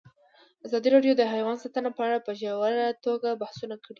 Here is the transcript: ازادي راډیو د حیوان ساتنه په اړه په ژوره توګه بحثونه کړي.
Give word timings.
ازادي 0.65 0.89
راډیو 0.95 1.13
د 1.17 1.21
حیوان 1.33 1.57
ساتنه 1.63 1.89
په 1.97 2.01
اړه 2.07 2.17
په 2.25 2.31
ژوره 2.39 2.85
توګه 3.05 3.29
بحثونه 3.41 3.75
کړي. 3.83 3.89